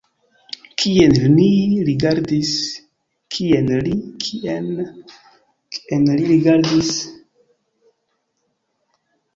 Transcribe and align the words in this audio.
Kien 0.83 1.11
li 1.33 1.43
rigardis? 6.29 6.95